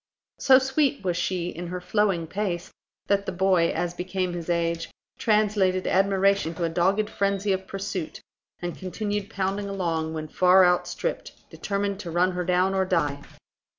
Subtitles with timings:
[0.39, 2.71] So sweet was she in her flowing pace,
[3.05, 4.89] that the boy, as became his age,
[5.19, 8.19] translated admiration into a dogged frenzy of pursuit,
[8.63, 13.21] and continued pounding along, when far outstripped, determined to run her down or die.